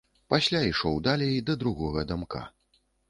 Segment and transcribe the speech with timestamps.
[0.33, 2.41] Пасля ішоў далей, да другога дамка.